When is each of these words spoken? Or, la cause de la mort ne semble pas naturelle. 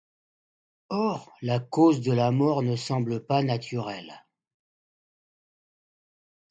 Or, 1.03 1.27
la 1.43 1.59
cause 1.59 2.01
de 2.01 2.11
la 2.11 2.31
mort 2.31 2.63
ne 2.63 2.75
semble 2.75 3.23
pas 3.23 3.43
naturelle. 3.43 4.25